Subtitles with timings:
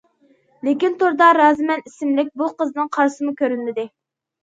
[0.67, 3.91] لېكىن، توردا‹‹ رازىمەن›› ئىسىملىك بۇ قىزنىڭ قارىسىمۇ كۆرۈنمىدى.